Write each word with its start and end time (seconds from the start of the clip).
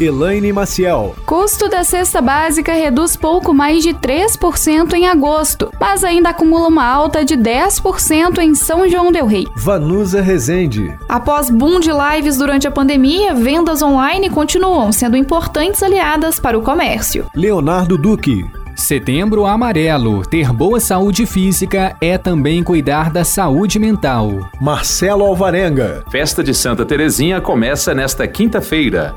Elaine 0.00 0.52
Maciel. 0.52 1.14
Custo 1.26 1.68
da 1.68 1.84
cesta 1.84 2.22
básica 2.22 2.72
reduz 2.72 3.16
pouco 3.16 3.52
mais 3.52 3.82
de 3.82 3.90
3% 3.92 4.94
em 4.94 5.06
agosto, 5.06 5.70
mas 5.78 6.02
ainda 6.02 6.30
acumula 6.30 6.68
uma 6.68 6.86
alta 6.86 7.24
de 7.24 7.36
10% 7.36 8.38
em 8.38 8.54
São 8.54 8.88
João 8.88 9.12
del 9.12 9.26
Rei. 9.26 9.46
Vanusa 9.54 10.22
Rezende. 10.22 10.96
Após 11.08 11.50
boom 11.50 11.80
de 11.80 11.90
lives 11.90 12.38
durante 12.38 12.66
a 12.66 12.70
pandemia, 12.70 13.34
vendas 13.34 13.82
online 13.82 14.30
continuam 14.30 14.90
sendo 14.90 15.16
importantes 15.16 15.82
aliadas 15.82 16.40
para 16.40 16.58
o 16.58 16.62
comércio. 16.62 17.26
Leonardo 17.34 17.98
Duque. 17.98 18.44
Setembro 18.74 19.44
Amarelo. 19.44 20.24
Ter 20.24 20.50
boa 20.52 20.80
saúde 20.80 21.26
física 21.26 21.94
é 22.00 22.16
também 22.16 22.62
cuidar 22.62 23.10
da 23.10 23.24
saúde 23.24 23.78
mental. 23.78 24.48
Marcelo 24.60 25.24
Alvarenga. 25.24 26.02
Festa 26.10 26.42
de 26.42 26.54
Santa 26.54 26.86
Terezinha 26.86 27.40
começa 27.40 27.94
nesta 27.94 28.26
quinta-feira. 28.26 29.14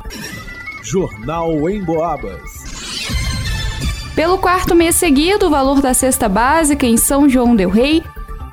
Jornal 0.83 1.69
em 1.69 1.81
Boabas. 1.81 2.41
Pelo 4.13 4.37
quarto 4.37 4.75
mês 4.75 4.97
seguido, 4.97 5.47
o 5.47 5.49
valor 5.49 5.81
da 5.81 5.93
cesta 5.93 6.27
básica 6.27 6.85
em 6.85 6.97
São 6.97 7.29
João 7.29 7.55
del 7.55 7.69
Rei 7.69 8.03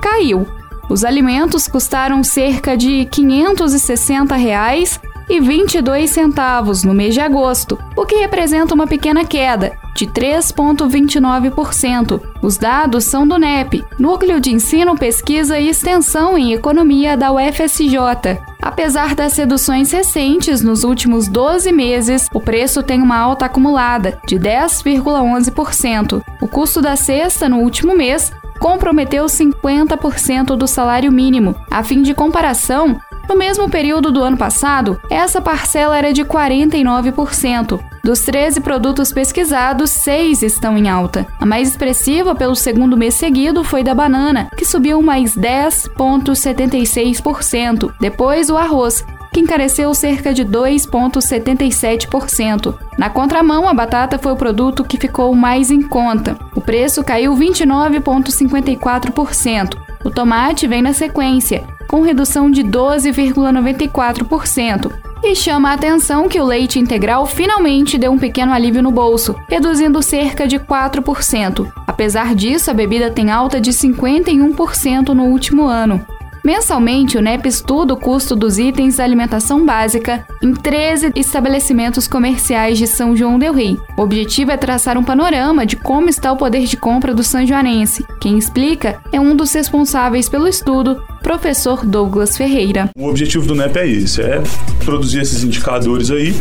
caiu. 0.00 0.46
Os 0.88 1.04
alimentos 1.04 1.66
custaram 1.66 2.22
cerca 2.22 2.76
de 2.76 3.04
560 3.06 4.36
reais 4.36 5.00
e 5.28 5.40
22 5.40 6.08
centavos 6.08 6.84
no 6.84 6.94
mês 6.94 7.14
de 7.14 7.20
agosto, 7.20 7.76
o 7.96 8.06
que 8.06 8.16
representa 8.16 8.74
uma 8.74 8.86
pequena 8.86 9.24
queda 9.24 9.79
de 9.94 10.06
3,29%. 10.06 12.20
Os 12.42 12.56
dados 12.56 13.04
são 13.04 13.26
do 13.26 13.36
NEP, 13.38 13.84
Núcleo 13.98 14.40
de 14.40 14.52
Ensino, 14.52 14.96
Pesquisa 14.96 15.58
e 15.58 15.68
Extensão 15.68 16.38
em 16.38 16.52
Economia 16.52 17.16
da 17.16 17.32
UFSJ. 17.32 18.38
Apesar 18.62 19.14
das 19.14 19.36
reduções 19.36 19.92
recentes 19.92 20.62
nos 20.62 20.84
últimos 20.84 21.28
12 21.28 21.72
meses, 21.72 22.28
o 22.32 22.40
preço 22.40 22.82
tem 22.82 23.00
uma 23.00 23.18
alta 23.18 23.46
acumulada 23.46 24.18
de 24.26 24.36
10,11%. 24.36 26.22
O 26.40 26.48
custo 26.48 26.82
da 26.82 26.96
cesta 26.96 27.48
no 27.48 27.58
último 27.58 27.94
mês 27.94 28.32
comprometeu 28.60 29.24
50% 29.24 30.56
do 30.56 30.66
salário 30.66 31.10
mínimo. 31.10 31.56
A 31.70 31.82
fim 31.82 32.02
de 32.02 32.14
comparação, 32.14 33.00
no 33.30 33.36
mesmo 33.36 33.70
período 33.70 34.10
do 34.10 34.24
ano 34.24 34.36
passado, 34.36 35.00
essa 35.08 35.40
parcela 35.40 35.96
era 35.96 36.12
de 36.12 36.24
49%. 36.24 37.78
Dos 38.02 38.22
13 38.22 38.60
produtos 38.60 39.12
pesquisados, 39.12 39.90
6 39.90 40.42
estão 40.42 40.76
em 40.76 40.88
alta. 40.88 41.24
A 41.38 41.46
mais 41.46 41.68
expressiva 41.68 42.34
pelo 42.34 42.56
segundo 42.56 42.96
mês 42.96 43.14
seguido 43.14 43.62
foi 43.62 43.84
da 43.84 43.94
banana, 43.94 44.50
que 44.56 44.64
subiu 44.64 45.00
mais 45.00 45.36
10,76%. 45.36 47.92
Depois, 48.00 48.50
o 48.50 48.56
arroz, 48.56 49.04
que 49.32 49.38
encareceu 49.38 49.94
cerca 49.94 50.34
de 50.34 50.44
2,77%. 50.44 52.74
Na 52.98 53.10
contramão, 53.10 53.68
a 53.68 53.74
batata 53.74 54.18
foi 54.18 54.32
o 54.32 54.36
produto 54.36 54.82
que 54.82 54.98
ficou 54.98 55.32
mais 55.36 55.70
em 55.70 55.82
conta. 55.82 56.36
O 56.52 56.60
preço 56.60 57.04
caiu 57.04 57.32
29,54%. 57.36 59.78
O 60.02 60.10
tomate 60.10 60.66
vem 60.66 60.82
na 60.82 60.92
sequência, 60.92 61.62
com 61.90 62.02
redução 62.02 62.48
de 62.48 62.62
12,94%. 62.62 64.92
E 65.24 65.34
chama 65.34 65.70
a 65.70 65.72
atenção 65.74 66.28
que 66.28 66.40
o 66.40 66.44
leite 66.44 66.78
integral 66.78 67.26
finalmente 67.26 67.98
deu 67.98 68.12
um 68.12 68.18
pequeno 68.18 68.52
alívio 68.52 68.80
no 68.80 68.92
bolso, 68.92 69.34
reduzindo 69.48 70.00
cerca 70.00 70.46
de 70.46 70.60
4%. 70.60 71.68
Apesar 71.86 72.34
disso, 72.34 72.70
a 72.70 72.74
bebida 72.74 73.10
tem 73.10 73.32
alta 73.32 73.60
de 73.60 73.72
51% 73.72 75.08
no 75.08 75.24
último 75.24 75.66
ano. 75.66 76.00
Mensalmente, 76.42 77.18
o 77.18 77.20
NEP 77.20 77.46
estuda 77.46 77.92
o 77.92 77.96
custo 77.96 78.34
dos 78.34 78.58
itens 78.58 78.96
da 78.96 79.04
alimentação 79.04 79.64
básica 79.64 80.26
em 80.42 80.54
13 80.54 81.12
estabelecimentos 81.14 82.08
comerciais 82.08 82.78
de 82.78 82.86
São 82.86 83.14
João 83.14 83.38
del 83.38 83.52
Rei. 83.52 83.76
O 83.96 84.02
objetivo 84.02 84.50
é 84.50 84.56
traçar 84.56 84.96
um 84.96 85.04
panorama 85.04 85.66
de 85.66 85.76
como 85.76 86.08
está 86.08 86.32
o 86.32 86.36
poder 86.36 86.64
de 86.64 86.76
compra 86.76 87.14
do 87.14 87.22
sanjoanense. 87.22 88.06
Quem 88.20 88.38
explica 88.38 89.00
é 89.12 89.20
um 89.20 89.36
dos 89.36 89.52
responsáveis 89.52 90.28
pelo 90.28 90.48
estudo, 90.48 91.02
professor 91.22 91.84
Douglas 91.84 92.36
Ferreira. 92.36 92.88
O 92.96 93.08
objetivo 93.08 93.46
do 93.46 93.54
NEP 93.54 93.76
é 93.76 93.86
esse, 93.86 94.22
é 94.22 94.42
produzir 94.84 95.20
esses 95.20 95.44
indicadores 95.44 96.10
aí 96.10 96.34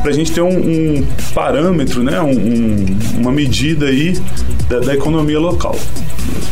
para 0.00 0.10
a 0.10 0.14
gente 0.14 0.32
ter 0.32 0.40
um, 0.40 0.48
um 0.48 1.06
parâmetro, 1.34 2.02
né, 2.02 2.20
um, 2.20 2.30
um, 2.30 2.86
uma 3.18 3.32
medida 3.32 3.86
aí 3.86 4.16
da, 4.68 4.80
da, 4.80 4.94
economia 4.94 5.38
local. 5.38 5.76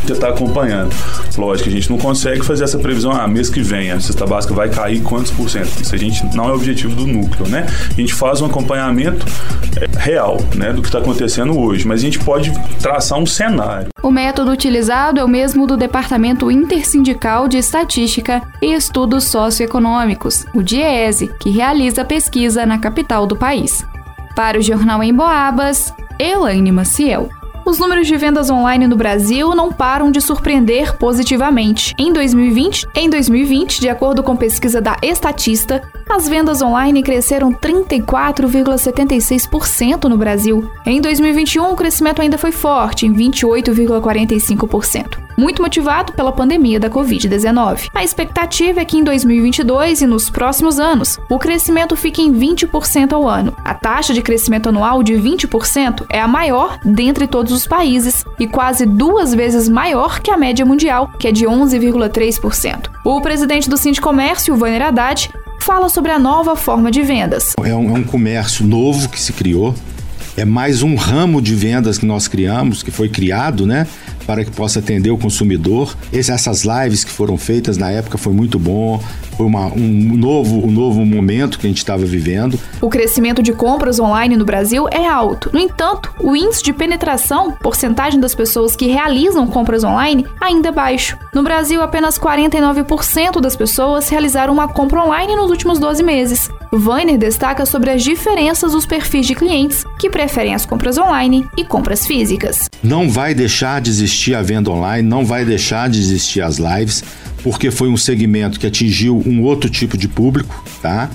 Tentar 0.09 0.29
acompanhando. 0.29 0.91
Lógico, 1.37 1.69
a 1.69 1.71
gente 1.71 1.87
não 1.87 1.99
consegue 1.99 2.43
fazer 2.43 2.63
essa 2.63 2.79
previsão, 2.79 3.11
ah, 3.11 3.27
mês 3.27 3.47
que 3.47 3.61
vem 3.61 3.91
a 3.91 3.99
cesta 3.99 4.25
básica 4.25 4.55
vai 4.55 4.67
cair 4.67 5.03
quantos 5.03 5.29
por 5.29 5.47
cento. 5.47 5.69
Isso 5.79 5.93
a 5.93 5.97
gente 5.99 6.25
não 6.35 6.49
é 6.49 6.51
objetivo 6.51 6.95
do 6.95 7.05
núcleo, 7.05 7.47
né? 7.47 7.67
A 7.91 7.93
gente 7.93 8.11
faz 8.15 8.41
um 8.41 8.47
acompanhamento 8.47 9.23
é, 9.79 9.87
real, 9.99 10.39
né, 10.55 10.73
do 10.73 10.81
que 10.81 10.87
está 10.87 10.97
acontecendo 10.97 11.55
hoje, 11.59 11.87
mas 11.87 11.99
a 11.99 12.03
gente 12.03 12.17
pode 12.17 12.51
traçar 12.79 13.19
um 13.19 13.25
cenário. 13.27 13.89
O 14.01 14.09
método 14.09 14.49
utilizado 14.49 15.19
é 15.19 15.23
o 15.23 15.27
mesmo 15.27 15.67
do 15.67 15.77
Departamento 15.77 16.49
Intersindical 16.49 17.47
de 17.47 17.59
Estatística 17.59 18.41
e 18.63 18.73
Estudos 18.73 19.25
Socioeconômicos, 19.25 20.43
o 20.55 20.63
DIESE, 20.63 21.29
que 21.39 21.51
realiza 21.51 22.03
pesquisa 22.03 22.65
na 22.65 22.79
capital 22.79 23.27
do 23.27 23.35
país. 23.35 23.85
Para 24.35 24.57
o 24.57 24.61
Jornal 24.61 25.03
em 25.03 25.13
Boabas, 25.13 25.93
Elaine 26.17 26.71
Maciel. 26.71 27.29
Os 27.69 27.77
números 27.77 28.07
de 28.07 28.17
vendas 28.17 28.49
online 28.49 28.87
no 28.87 28.95
Brasil 28.95 29.53
não 29.53 29.71
param 29.71 30.09
de 30.09 30.19
surpreender 30.19 30.97
positivamente. 30.97 31.93
Em 31.99 32.11
2020, 32.11 32.87
em 32.95 33.07
2020, 33.07 33.79
de 33.79 33.87
acordo 33.87 34.23
com 34.23 34.35
pesquisa 34.35 34.81
da 34.81 34.97
Estatista, 35.03 35.83
as 36.09 36.27
vendas 36.27 36.61
online 36.61 37.01
cresceram 37.03 37.53
34,76% 37.53 40.05
no 40.05 40.17
Brasil. 40.17 40.69
Em 40.85 40.99
2021, 40.99 41.71
o 41.71 41.75
crescimento 41.75 42.21
ainda 42.21 42.37
foi 42.37 42.51
forte, 42.51 43.05
em 43.05 43.13
28,45% 43.13 45.29
muito 45.39 45.61
motivado 45.61 46.11
pela 46.13 46.33
pandemia 46.33 46.79
da 46.79 46.89
Covid-19. 46.89 47.89
A 47.95 48.03
expectativa 48.03 48.81
é 48.81 48.85
que 48.85 48.97
em 48.97 49.03
2022 49.03 50.01
e 50.01 50.05
nos 50.05 50.29
próximos 50.29 50.79
anos, 50.79 51.17
o 51.29 51.39
crescimento 51.39 51.95
fique 51.95 52.21
em 52.21 52.33
20% 52.33 53.13
ao 53.13 53.27
ano. 53.27 53.55
A 53.63 53.73
taxa 53.73 54.13
de 54.13 54.21
crescimento 54.21 54.67
anual 54.67 55.01
de 55.01 55.13
20% 55.13 56.05
é 56.09 56.19
a 56.19 56.27
maior 56.27 56.77
dentre 56.83 57.25
todos 57.25 57.53
os 57.53 57.65
países 57.65 58.25
e 58.37 58.47
quase 58.47 58.85
duas 58.85 59.33
vezes 59.33 59.69
maior 59.69 60.19
que 60.19 60.29
a 60.29 60.37
média 60.37 60.65
mundial, 60.65 61.09
que 61.17 61.27
é 61.27 61.31
de 61.31 61.45
11,3%. 61.45 62.89
O 63.05 63.21
presidente 63.21 63.69
do 63.69 63.77
Sindicomércio, 63.77 64.55
Vaner 64.57 64.81
Haddad, 64.81 65.31
fala 65.61 65.89
sobre 65.89 66.11
a 66.11 66.19
nova 66.19 66.55
forma 66.55 66.89
de 66.91 67.01
vendas. 67.01 67.53
É 67.63 67.75
um, 67.75 67.95
é 67.95 67.99
um 67.99 68.03
comércio 68.03 68.65
novo 68.65 69.09
que 69.09 69.19
se 69.19 69.33
criou, 69.33 69.75
é 70.37 70.45
mais 70.45 70.81
um 70.81 70.95
ramo 70.95 71.41
de 71.41 71.53
vendas 71.53 71.97
que 71.97 72.05
nós 72.05 72.27
criamos, 72.27 72.81
que 72.81 72.91
foi 72.91 73.09
criado, 73.09 73.65
né? 73.65 73.85
para 74.29 74.45
que 74.45 74.51
possa 74.51 74.77
atender 74.77 75.09
o 75.09 75.17
consumidor. 75.17 75.97
essas 76.13 76.63
lives 76.63 77.03
que 77.03 77.09
foram 77.09 77.35
feitas 77.35 77.77
na 77.77 77.89
época 77.89 78.15
foi 78.15 78.31
muito 78.31 78.59
bom, 78.59 79.03
uma, 79.45 79.67
um, 79.67 80.17
novo, 80.17 80.65
um 80.65 80.71
novo 80.71 81.05
momento 81.05 81.59
que 81.59 81.67
a 81.67 81.69
gente 81.69 81.77
estava 81.77 82.05
vivendo. 82.05 82.59
O 82.81 82.89
crescimento 82.89 83.41
de 83.41 83.53
compras 83.53 83.99
online 83.99 84.35
no 84.35 84.45
Brasil 84.45 84.87
é 84.91 85.07
alto. 85.07 85.49
No 85.53 85.59
entanto, 85.59 86.13
o 86.19 86.35
índice 86.35 86.63
de 86.63 86.73
penetração, 86.73 87.51
porcentagem 87.51 88.19
das 88.19 88.35
pessoas 88.35 88.75
que 88.75 88.87
realizam 88.87 89.47
compras 89.47 89.83
online, 89.83 90.25
ainda 90.41 90.69
é 90.69 90.71
baixo. 90.71 91.17
No 91.33 91.43
Brasil, 91.43 91.81
apenas 91.81 92.17
49% 92.17 93.39
das 93.39 93.55
pessoas 93.55 94.09
realizaram 94.09 94.53
uma 94.53 94.67
compra 94.67 95.03
online 95.03 95.35
nos 95.35 95.49
últimos 95.49 95.79
12 95.79 96.03
meses. 96.03 96.49
Weiner 96.71 97.17
destaca 97.17 97.65
sobre 97.65 97.89
as 97.89 98.03
diferenças 98.03 98.73
dos 98.73 98.85
perfis 98.85 99.25
de 99.25 99.33
clientes 99.33 99.83
que 99.97 100.09
preferem 100.09 100.53
as 100.53 100.65
compras 100.65 100.97
online 100.97 101.47
e 101.57 101.65
compras 101.65 102.05
físicas. 102.05 102.69
Não 102.83 103.09
vai 103.09 103.33
deixar 103.33 103.81
de 103.81 103.89
existir 103.89 104.35
a 104.35 104.41
venda 104.41 104.69
online, 104.69 105.07
não 105.07 105.25
vai 105.25 105.43
deixar 105.43 105.89
de 105.89 105.99
existir 105.99 106.41
as 106.41 106.57
lives 106.57 107.03
porque 107.43 107.71
foi 107.71 107.89
um 107.89 107.97
segmento 107.97 108.59
que 108.59 108.67
atingiu 108.67 109.21
um 109.25 109.41
outro 109.43 109.69
tipo 109.69 109.97
de 109.97 110.07
público, 110.07 110.63
tá? 110.81 111.09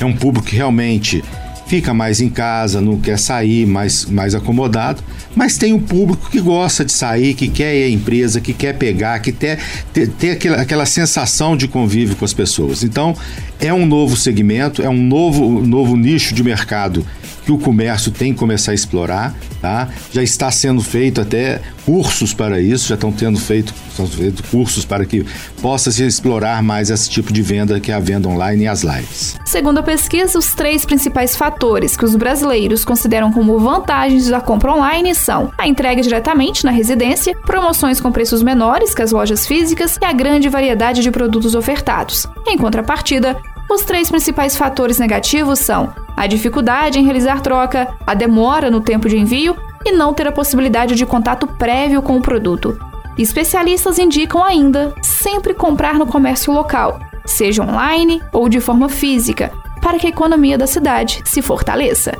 É 0.00 0.04
um 0.04 0.14
público 0.14 0.46
que 0.46 0.56
realmente 0.56 1.22
fica 1.68 1.92
mais 1.92 2.20
em 2.20 2.30
casa, 2.30 2.80
não 2.80 2.98
quer 2.98 3.18
sair, 3.18 3.66
mais, 3.66 4.06
mais 4.06 4.34
acomodado, 4.34 5.02
mas 5.36 5.58
tem 5.58 5.74
um 5.74 5.80
público 5.80 6.30
que 6.30 6.40
gosta 6.40 6.82
de 6.84 6.92
sair, 6.92 7.34
que 7.34 7.46
quer 7.46 7.76
ir 7.76 7.84
à 7.84 7.90
empresa, 7.90 8.40
que 8.40 8.54
quer 8.54 8.72
pegar, 8.74 9.18
que 9.20 9.30
quer 9.30 9.58
ter, 9.92 10.08
ter 10.08 10.30
aquela, 10.30 10.62
aquela 10.62 10.86
sensação 10.86 11.56
de 11.56 11.68
convívio 11.68 12.16
com 12.16 12.24
as 12.24 12.32
pessoas. 12.32 12.82
Então, 12.82 13.14
é 13.60 13.72
um 13.72 13.84
novo 13.84 14.16
segmento, 14.16 14.82
é 14.82 14.88
um 14.88 15.02
novo, 15.02 15.60
novo 15.60 15.94
nicho 15.94 16.34
de 16.34 16.42
mercado 16.42 17.04
que 17.48 17.52
o 17.52 17.56
comércio 17.56 18.12
tem 18.12 18.34
que 18.34 18.38
começar 18.38 18.72
a 18.72 18.74
explorar, 18.74 19.34
tá? 19.62 19.88
Já 20.12 20.22
está 20.22 20.50
sendo 20.50 20.82
feito 20.82 21.18
até 21.18 21.62
cursos 21.86 22.34
para 22.34 22.60
isso, 22.60 22.86
já 22.86 22.94
estão 22.94 23.10
tendo 23.10 23.38
feito, 23.38 23.72
estão 23.88 24.06
feito 24.06 24.42
cursos 24.50 24.84
para 24.84 25.06
que 25.06 25.24
possa 25.62 25.90
se 25.90 26.04
explorar 26.04 26.62
mais 26.62 26.90
esse 26.90 27.08
tipo 27.08 27.32
de 27.32 27.40
venda 27.40 27.80
que 27.80 27.90
é 27.90 27.94
a 27.94 28.00
venda 28.00 28.28
online 28.28 28.64
e 28.64 28.68
as 28.68 28.82
lives. 28.82 29.34
Segundo 29.46 29.78
a 29.78 29.82
pesquisa, 29.82 30.38
os 30.38 30.52
três 30.52 30.84
principais 30.84 31.36
fatores 31.36 31.96
que 31.96 32.04
os 32.04 32.14
brasileiros 32.14 32.84
consideram 32.84 33.32
como 33.32 33.58
vantagens 33.58 34.28
da 34.28 34.42
compra 34.42 34.74
online 34.74 35.14
são 35.14 35.50
a 35.56 35.66
entrega 35.66 36.02
diretamente 36.02 36.66
na 36.66 36.70
residência, 36.70 37.34
promoções 37.46 37.98
com 37.98 38.12
preços 38.12 38.42
menores 38.42 38.92
que 38.92 39.00
as 39.00 39.10
lojas 39.10 39.46
físicas 39.46 39.98
e 40.02 40.04
a 40.04 40.12
grande 40.12 40.50
variedade 40.50 41.00
de 41.00 41.10
produtos 41.10 41.54
ofertados. 41.54 42.26
Em 42.46 42.58
contrapartida, 42.58 43.38
os 43.68 43.82
três 43.82 44.10
principais 44.10 44.56
fatores 44.56 44.98
negativos 44.98 45.58
são 45.58 45.92
a 46.16 46.26
dificuldade 46.26 46.98
em 46.98 47.04
realizar 47.04 47.40
troca, 47.40 47.88
a 48.06 48.14
demora 48.14 48.70
no 48.70 48.80
tempo 48.80 49.08
de 49.08 49.16
envio 49.16 49.56
e 49.84 49.92
não 49.92 50.12
ter 50.12 50.26
a 50.26 50.32
possibilidade 50.32 50.94
de 50.94 51.06
contato 51.06 51.46
prévio 51.46 52.02
com 52.02 52.16
o 52.16 52.22
produto. 52.22 52.78
Especialistas 53.16 53.98
indicam 53.98 54.42
ainda 54.42 54.94
sempre 55.02 55.54
comprar 55.54 55.94
no 55.94 56.06
comércio 56.06 56.52
local, 56.52 57.00
seja 57.24 57.62
online 57.62 58.22
ou 58.32 58.48
de 58.48 58.60
forma 58.60 58.88
física, 58.88 59.52
para 59.80 59.98
que 59.98 60.06
a 60.06 60.10
economia 60.10 60.56
da 60.56 60.66
cidade 60.66 61.22
se 61.24 61.42
fortaleça. 61.42 62.12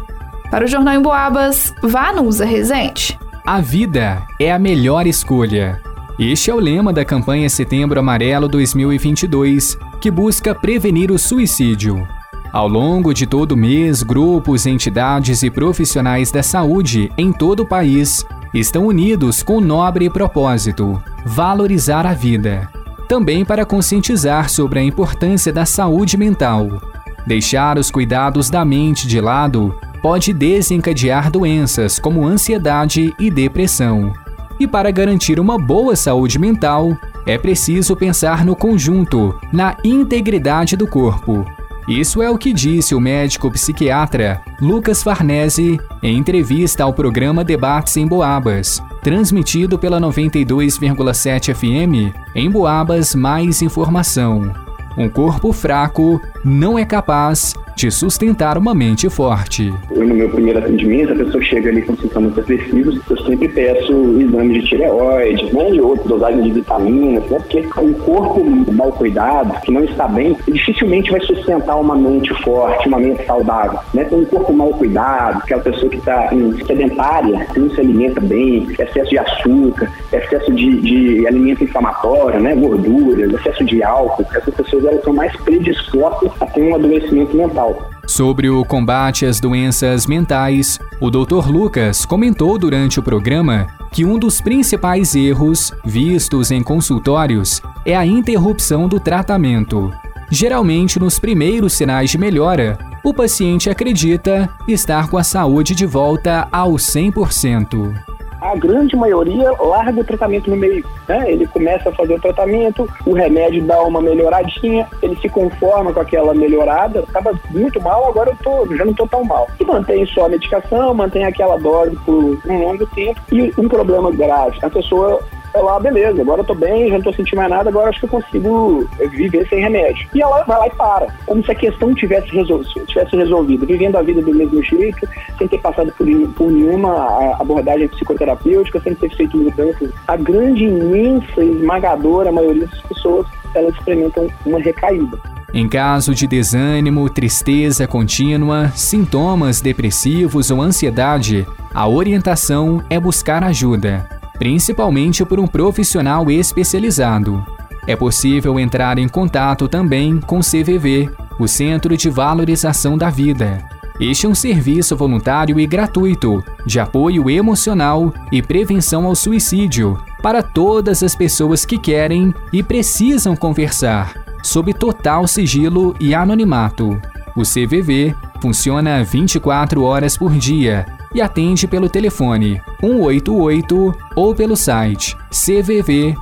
Para 0.50 0.64
o 0.64 0.68
Jornal 0.68 0.94
em 0.94 1.02
Boabas, 1.02 1.74
vá 1.82 2.12
no 2.12 2.22
Usa 2.22 2.44
Resente. 2.44 3.18
A 3.44 3.60
vida 3.60 4.22
é 4.38 4.52
a 4.52 4.58
melhor 4.58 5.06
escolha. 5.06 5.80
Este 6.18 6.50
é 6.50 6.54
o 6.54 6.60
lema 6.60 6.92
da 6.92 7.04
campanha 7.04 7.48
Setembro 7.48 8.00
Amarelo 8.00 8.48
2022, 8.48 9.78
que 10.00 10.10
busca 10.10 10.54
prevenir 10.54 11.10
o 11.10 11.18
suicídio. 11.18 12.06
Ao 12.52 12.66
longo 12.66 13.12
de 13.12 13.26
todo 13.26 13.52
o 13.52 13.56
mês, 13.56 14.02
grupos, 14.02 14.64
entidades 14.64 15.42
e 15.42 15.50
profissionais 15.50 16.30
da 16.30 16.42
saúde 16.42 17.12
em 17.18 17.32
todo 17.32 17.60
o 17.60 17.66
país 17.66 18.24
estão 18.54 18.86
unidos 18.86 19.42
com 19.42 19.58
o 19.58 19.60
nobre 19.60 20.08
propósito: 20.08 21.02
valorizar 21.24 22.06
a 22.06 22.14
vida. 22.14 22.68
Também 23.08 23.44
para 23.44 23.64
conscientizar 23.64 24.48
sobre 24.48 24.78
a 24.78 24.82
importância 24.82 25.52
da 25.52 25.64
saúde 25.64 26.16
mental. 26.16 26.80
Deixar 27.26 27.78
os 27.78 27.90
cuidados 27.90 28.48
da 28.48 28.64
mente 28.64 29.06
de 29.06 29.20
lado 29.20 29.74
pode 30.00 30.32
desencadear 30.32 31.30
doenças 31.30 31.98
como 31.98 32.26
ansiedade 32.26 33.14
e 33.18 33.30
depressão. 33.30 34.12
E 34.58 34.66
para 34.66 34.90
garantir 34.90 35.38
uma 35.38 35.58
boa 35.58 35.94
saúde 35.94 36.38
mental, 36.38 36.96
é 37.28 37.36
preciso 37.36 37.94
pensar 37.94 38.42
no 38.42 38.56
conjunto, 38.56 39.38
na 39.52 39.76
integridade 39.84 40.78
do 40.78 40.86
corpo. 40.86 41.44
Isso 41.86 42.22
é 42.22 42.30
o 42.30 42.38
que 42.38 42.54
disse 42.54 42.94
o 42.94 43.00
médico 43.00 43.50
psiquiatra 43.50 44.40
Lucas 44.58 45.02
Farnese 45.02 45.78
em 46.02 46.16
entrevista 46.16 46.84
ao 46.84 46.94
programa 46.94 47.44
Debates 47.44 47.98
em 47.98 48.06
Boabas, 48.06 48.82
transmitido 49.02 49.78
pela 49.78 50.00
92,7 50.00 51.54
FM. 51.54 52.16
Em 52.34 52.50
Boabas, 52.50 53.14
mais 53.14 53.60
informação. 53.60 54.50
Um 54.96 55.10
corpo 55.10 55.52
fraco 55.52 56.18
não 56.42 56.78
é 56.78 56.86
capaz 56.86 57.54
de 57.78 57.92
sustentar 57.92 58.58
uma 58.58 58.74
mente 58.74 59.08
forte. 59.08 59.72
No 59.94 60.04
meu 60.12 60.28
primeiro 60.28 60.58
atendimento, 60.58 61.12
a 61.12 61.16
pessoa 61.16 61.40
chega 61.44 61.70
ali 61.70 61.82
com 61.82 61.96
sintomas 61.96 62.34
depressivos, 62.34 63.00
eu 63.08 63.16
sempre 63.18 63.48
peço 63.48 64.20
exames 64.20 64.62
de 64.62 64.68
tireoide, 64.68 65.54
né, 65.54 65.70
e 65.70 65.80
outros, 65.80 66.08
dosagem 66.08 66.42
de 66.42 66.50
vitaminas, 66.50 67.22
né, 67.30 67.38
porque 67.38 67.64
um 67.80 67.92
corpo 67.92 68.44
mal 68.72 68.90
cuidado, 68.90 69.60
que 69.60 69.70
não 69.70 69.84
está 69.84 70.08
bem, 70.08 70.36
dificilmente 70.48 71.12
vai 71.12 71.20
sustentar 71.20 71.76
uma 71.76 71.94
mente 71.94 72.34
forte, 72.42 72.88
uma 72.88 72.98
mente 72.98 73.24
saudável. 73.24 73.78
Né? 73.94 74.08
um 74.10 74.24
corpo 74.24 74.52
mal 74.52 74.70
cuidado, 74.70 75.38
aquela 75.38 75.62
pessoa 75.62 75.88
que 75.88 75.98
está 75.98 76.30
sedentária, 76.66 77.46
que 77.46 77.60
não 77.60 77.70
se 77.70 77.80
alimenta 77.80 78.20
bem, 78.20 78.66
excesso 78.76 79.08
de 79.08 79.18
açúcar, 79.18 79.92
excesso 80.12 80.52
de, 80.52 80.80
de 80.80 81.26
alimento 81.28 81.62
inflamatório, 81.62 82.40
né, 82.40 82.56
gorduras, 82.56 83.32
excesso 83.34 83.64
de 83.64 83.84
álcool, 83.84 84.26
essas 84.34 84.52
pessoas 84.52 84.84
elas 84.84 85.04
são 85.04 85.12
mais 85.12 85.34
predispostas 85.36 86.32
a 86.40 86.46
ter 86.46 86.62
um 86.62 86.74
adoecimento 86.74 87.36
mental 87.36 87.67
mental. 87.68 87.90
Sobre 88.06 88.48
o 88.48 88.64
combate 88.64 89.26
às 89.26 89.40
doenças 89.40 90.06
mentais, 90.06 90.78
o 91.00 91.10
Dr. 91.10 91.48
Lucas 91.48 92.04
comentou 92.04 92.58
durante 92.58 92.98
o 92.98 93.02
programa 93.02 93.66
que 93.92 94.04
um 94.04 94.18
dos 94.18 94.40
principais 94.40 95.14
erros 95.14 95.72
vistos 95.84 96.50
em 96.50 96.62
consultórios 96.62 97.62
é 97.84 97.96
a 97.96 98.06
interrupção 98.06 98.88
do 98.88 98.98
tratamento. 98.98 99.92
Geralmente, 100.30 100.98
nos 100.98 101.18
primeiros 101.18 101.72
sinais 101.72 102.10
de 102.10 102.18
melhora, 102.18 102.78
o 103.02 103.14
paciente 103.14 103.70
acredita 103.70 104.48
estar 104.66 105.08
com 105.08 105.16
a 105.16 105.24
saúde 105.24 105.74
de 105.74 105.86
volta 105.86 106.48
ao 106.52 106.72
100% 106.72 108.17
a 108.40 108.54
grande 108.56 108.96
maioria 108.96 109.50
larga 109.60 110.00
o 110.00 110.04
tratamento 110.04 110.50
no 110.50 110.56
meio. 110.56 110.84
Né? 111.08 111.32
Ele 111.32 111.46
começa 111.46 111.88
a 111.88 111.92
fazer 111.92 112.14
o 112.14 112.20
tratamento, 112.20 112.88
o 113.06 113.12
remédio 113.12 113.62
dá 113.64 113.82
uma 113.82 114.00
melhoradinha, 114.00 114.86
ele 115.02 115.16
se 115.16 115.28
conforma 115.28 115.92
com 115.92 116.00
aquela 116.00 116.34
melhorada, 116.34 117.00
estava 117.00 117.32
muito 117.50 117.80
mal, 117.80 118.08
agora 118.08 118.30
eu 118.30 118.36
tô, 118.36 118.76
já 118.76 118.84
não 118.84 118.92
estou 118.92 119.08
tão 119.08 119.24
mal. 119.24 119.48
E 119.58 119.64
mantém 119.64 120.06
só 120.06 120.26
a 120.26 120.28
medicação, 120.28 120.94
mantém 120.94 121.24
aquela 121.24 121.58
dose 121.58 121.96
por 122.04 122.38
um 122.46 122.58
longo 122.62 122.86
tempo. 122.86 123.20
E 123.32 123.52
um 123.58 123.68
problema 123.68 124.10
grave, 124.12 124.58
a 124.62 124.70
pessoa 124.70 125.20
ela, 125.54 125.80
beleza, 125.80 126.20
agora 126.20 126.42
eu 126.42 126.44
tô 126.44 126.54
bem, 126.54 126.88
já 126.88 126.94
não 126.94 127.02
tô 127.02 127.12
sentindo 127.12 127.38
mais 127.38 127.50
nada, 127.50 127.70
agora 127.70 127.90
acho 127.90 128.00
que 128.00 128.06
eu 128.06 128.10
consigo 128.10 128.88
viver 129.10 129.46
sem 129.48 129.60
remédio. 129.60 130.06
E 130.14 130.22
ela 130.22 130.42
vai 130.44 130.58
lá 130.58 130.66
e 130.66 130.70
para. 130.70 131.06
Como 131.26 131.44
se 131.44 131.50
a 131.50 131.54
questão 131.54 131.94
tivesse, 131.94 132.28
resol 132.28 132.62
tivesse 132.86 133.16
resolvido, 133.16 133.66
vivendo 133.66 133.96
a 133.96 134.02
vida 134.02 134.20
do 134.20 134.34
mesmo 134.34 134.62
jeito, 134.62 135.08
sem 135.38 135.48
ter 135.48 135.58
passado 135.58 135.92
por, 135.96 136.06
por 136.34 136.50
nenhuma 136.50 137.34
abordagem 137.38 137.88
psicoterapêutica, 137.88 138.80
sem 138.80 138.94
ter 138.94 139.10
feito 139.16 139.36
mudanças. 139.36 139.90
A 140.06 140.16
grande, 140.16 140.64
imensa, 140.64 141.42
esmagadora 141.42 142.30
maioria 142.30 142.66
das 142.66 142.80
pessoas, 142.82 143.26
elas 143.54 143.74
experimentam 143.74 144.28
uma 144.44 144.58
recaída. 144.58 145.18
Em 145.54 145.66
caso 145.66 146.14
de 146.14 146.26
desânimo, 146.26 147.08
tristeza 147.08 147.86
contínua, 147.86 148.68
sintomas 148.74 149.62
depressivos 149.62 150.50
ou 150.50 150.60
ansiedade, 150.60 151.46
a 151.72 151.88
orientação 151.88 152.82
é 152.90 153.00
buscar 153.00 153.42
ajuda 153.42 154.17
principalmente 154.38 155.24
por 155.24 155.40
um 155.40 155.46
profissional 155.46 156.30
especializado. 156.30 157.44
É 157.86 157.96
possível 157.96 158.58
entrar 158.60 158.98
em 158.98 159.08
contato 159.08 159.66
também 159.66 160.20
com 160.20 160.38
o 160.38 160.42
CVV, 160.42 161.10
o 161.38 161.48
Centro 161.48 161.96
de 161.96 162.08
Valorização 162.08 162.96
da 162.96 163.10
Vida. 163.10 163.64
Este 164.00 164.26
é 164.26 164.28
um 164.28 164.34
serviço 164.34 164.96
voluntário 164.96 165.58
e 165.58 165.66
gratuito 165.66 166.44
de 166.64 166.78
apoio 166.78 167.28
emocional 167.28 168.12
e 168.30 168.40
prevenção 168.40 169.06
ao 169.06 169.14
suicídio 169.14 169.98
para 170.22 170.42
todas 170.42 171.02
as 171.02 171.16
pessoas 171.16 171.64
que 171.64 171.78
querem 171.78 172.32
e 172.52 172.62
precisam 172.62 173.34
conversar, 173.34 174.14
sob 174.42 174.72
total 174.72 175.26
sigilo 175.26 175.96
e 175.98 176.14
anonimato. 176.14 177.00
O 177.34 177.42
CVV 177.42 178.14
funciona 178.40 179.02
24 179.02 179.82
horas 179.82 180.16
por 180.16 180.32
dia 180.32 180.97
e 181.14 181.20
atende 181.20 181.66
pelo 181.66 181.88
telefone 181.88 182.60
188 182.80 183.94
ou 184.14 184.34
pelo 184.34 184.56
site 184.56 185.16
cvv.org.br. 185.30 186.14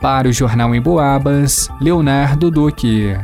Para 0.00 0.28
o 0.28 0.32
Jornal 0.32 0.74
em 0.74 0.80
Boabas, 0.80 1.68
Leonardo 1.80 2.50
Duque. 2.50 3.16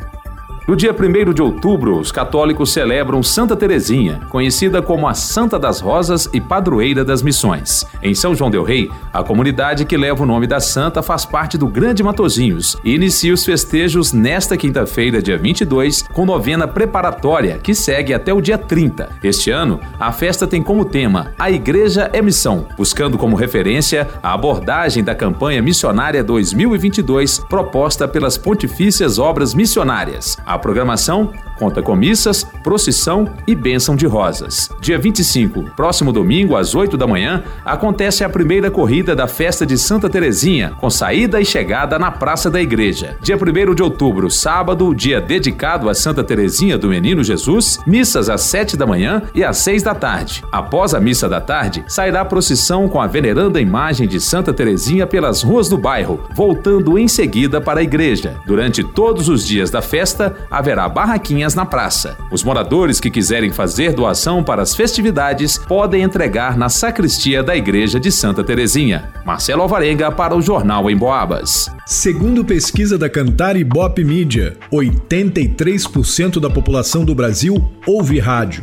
No 0.68 0.76
dia 0.76 0.92
1 0.92 1.32
de 1.32 1.40
outubro, 1.40 1.98
os 1.98 2.12
católicos 2.12 2.74
celebram 2.74 3.22
Santa 3.22 3.56
Teresinha, 3.56 4.20
conhecida 4.28 4.82
como 4.82 5.08
a 5.08 5.14
Santa 5.14 5.58
das 5.58 5.80
Rosas 5.80 6.28
e 6.30 6.42
Padroeira 6.42 7.02
das 7.02 7.22
Missões. 7.22 7.86
Em 8.02 8.14
São 8.14 8.34
João 8.34 8.50
del 8.50 8.64
Rei, 8.64 8.90
a 9.10 9.22
comunidade 9.22 9.86
que 9.86 9.96
leva 9.96 10.22
o 10.22 10.26
nome 10.26 10.46
da 10.46 10.60
santa 10.60 11.02
faz 11.02 11.24
parte 11.24 11.56
do 11.56 11.66
Grande 11.66 12.02
Matozinhos 12.02 12.76
e 12.84 12.94
inicia 12.94 13.32
os 13.32 13.46
festejos 13.46 14.12
nesta 14.12 14.58
quinta-feira, 14.58 15.22
dia 15.22 15.38
22, 15.38 16.02
com 16.12 16.26
novena 16.26 16.68
preparatória, 16.68 17.56
que 17.56 17.74
segue 17.74 18.12
até 18.12 18.34
o 18.34 18.42
dia 18.42 18.58
30. 18.58 19.08
Este 19.22 19.50
ano, 19.50 19.80
a 19.98 20.12
festa 20.12 20.46
tem 20.46 20.62
como 20.62 20.84
tema 20.84 21.32
A 21.38 21.50
Igreja 21.50 22.10
é 22.12 22.20
Missão, 22.20 22.66
buscando 22.76 23.16
como 23.16 23.36
referência 23.36 24.06
a 24.22 24.34
abordagem 24.34 25.02
da 25.02 25.14
campanha 25.14 25.62
missionária 25.62 26.22
2022 26.22 27.38
proposta 27.38 28.06
pelas 28.06 28.36
Pontifícias 28.36 29.18
Obras 29.18 29.54
Missionárias. 29.54 30.36
A 30.44 30.57
programação 30.58 31.32
conta 31.58 31.82
com 31.82 31.96
missas, 31.96 32.44
procissão 32.62 33.28
e 33.46 33.54
bênção 33.54 33.96
de 33.96 34.06
rosas. 34.06 34.70
Dia 34.80 34.98
25, 34.98 35.70
próximo 35.76 36.12
domingo, 36.12 36.56
às 36.56 36.74
8 36.74 36.96
da 36.96 37.06
manhã, 37.06 37.42
acontece 37.64 38.22
a 38.22 38.28
primeira 38.28 38.70
corrida 38.70 39.14
da 39.14 39.26
festa 39.26 39.66
de 39.66 39.76
Santa 39.76 40.08
Terezinha, 40.08 40.72
com 40.78 40.88
saída 40.88 41.40
e 41.40 41.44
chegada 41.44 41.98
na 41.98 42.10
Praça 42.10 42.50
da 42.50 42.60
Igreja. 42.60 43.16
Dia 43.20 43.36
1 43.36 43.74
de 43.74 43.82
outubro, 43.82 44.30
sábado, 44.30 44.94
dia 44.94 45.20
dedicado 45.20 45.88
a 45.88 45.94
Santa 45.94 46.22
Terezinha 46.22 46.78
do 46.78 46.88
Menino 46.88 47.24
Jesus, 47.24 47.80
missas 47.86 48.28
às 48.28 48.42
7 48.42 48.76
da 48.76 48.86
manhã 48.86 49.22
e 49.34 49.42
às 49.42 49.58
6 49.58 49.82
da 49.82 49.94
tarde. 49.94 50.44
Após 50.52 50.94
a 50.94 51.00
missa 51.00 51.28
da 51.28 51.40
tarde, 51.40 51.84
sairá 51.88 52.20
a 52.20 52.24
procissão 52.24 52.88
com 52.88 53.00
a 53.00 53.06
veneranda 53.06 53.60
imagem 53.60 54.06
de 54.06 54.20
Santa 54.20 54.52
Terezinha 54.52 55.06
pelas 55.06 55.42
ruas 55.42 55.68
do 55.68 55.76
bairro, 55.76 56.20
voltando 56.34 56.98
em 56.98 57.08
seguida 57.08 57.60
para 57.60 57.80
a 57.80 57.82
igreja. 57.82 58.36
Durante 58.46 58.84
todos 58.84 59.28
os 59.28 59.46
dias 59.46 59.70
da 59.70 59.82
festa, 59.82 60.36
haverá 60.50 60.88
barraquinhas 60.88 61.47
campanhas 61.48 61.54
na 61.54 61.64
praça. 61.64 62.16
Os 62.30 62.44
moradores 62.44 63.00
que 63.00 63.10
quiserem 63.10 63.50
fazer 63.50 63.92
doação 63.92 64.42
para 64.44 64.62
as 64.62 64.74
festividades 64.74 65.58
podem 65.58 66.02
entregar 66.02 66.56
na 66.56 66.68
sacristia 66.68 67.42
da 67.42 67.56
Igreja 67.56 67.98
de 67.98 68.12
Santa 68.12 68.44
Terezinha. 68.44 69.10
Marcelo 69.24 69.62
Alvarenga 69.62 70.10
para 70.10 70.36
o 70.36 70.42
Jornal 70.42 70.90
em 70.90 70.96
Boabas. 70.96 71.70
Segundo 71.86 72.44
pesquisa 72.44 72.98
da 72.98 73.08
Cantar 73.08 73.56
e 73.56 73.64
Bop 73.64 74.02
Media, 74.04 74.56
83% 74.70 76.38
da 76.38 76.50
população 76.50 77.04
do 77.04 77.14
Brasil 77.14 77.56
ouve 77.86 78.18
rádio, 78.18 78.62